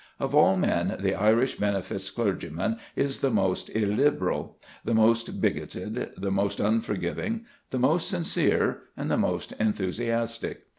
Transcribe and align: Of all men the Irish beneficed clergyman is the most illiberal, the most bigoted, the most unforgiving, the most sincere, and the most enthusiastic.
Of 0.19 0.33
all 0.33 0.57
men 0.57 0.97
the 0.99 1.13
Irish 1.13 1.57
beneficed 1.57 2.15
clergyman 2.15 2.77
is 2.95 3.19
the 3.19 3.29
most 3.29 3.69
illiberal, 3.75 4.57
the 4.83 4.95
most 4.95 5.39
bigoted, 5.39 6.09
the 6.17 6.31
most 6.31 6.59
unforgiving, 6.59 7.45
the 7.69 7.77
most 7.77 8.09
sincere, 8.09 8.79
and 8.97 9.11
the 9.11 9.17
most 9.19 9.51
enthusiastic. 9.59 10.63